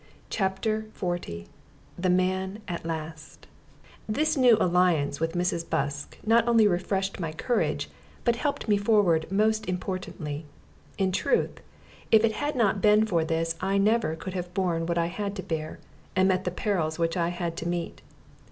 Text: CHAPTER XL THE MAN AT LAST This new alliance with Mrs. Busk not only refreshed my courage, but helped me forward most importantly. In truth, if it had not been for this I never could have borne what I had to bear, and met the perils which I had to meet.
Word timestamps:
CHAPTER 0.31 0.87
XL 0.97 1.13
THE 1.95 2.09
MAN 2.09 2.63
AT 2.67 2.83
LAST 2.87 3.45
This 4.09 4.35
new 4.35 4.57
alliance 4.59 5.19
with 5.19 5.33
Mrs. 5.33 5.69
Busk 5.69 6.17
not 6.25 6.47
only 6.47 6.67
refreshed 6.67 7.19
my 7.19 7.31
courage, 7.31 7.87
but 8.23 8.35
helped 8.37 8.67
me 8.67 8.77
forward 8.77 9.31
most 9.31 9.67
importantly. 9.67 10.47
In 10.97 11.11
truth, 11.11 11.59
if 12.09 12.25
it 12.25 12.31
had 12.31 12.55
not 12.55 12.81
been 12.81 13.05
for 13.05 13.23
this 13.23 13.53
I 13.61 13.77
never 13.77 14.15
could 14.15 14.33
have 14.33 14.51
borne 14.55 14.87
what 14.87 14.97
I 14.97 15.05
had 15.05 15.35
to 15.35 15.43
bear, 15.43 15.77
and 16.15 16.27
met 16.27 16.45
the 16.45 16.49
perils 16.49 16.97
which 16.97 17.15
I 17.15 17.29
had 17.29 17.55
to 17.57 17.67
meet. 17.69 18.01